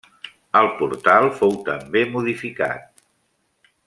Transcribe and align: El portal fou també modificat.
El 0.61 0.69
portal 0.79 1.29
fou 1.41 1.53
també 1.67 2.03
modificat. 2.17 3.05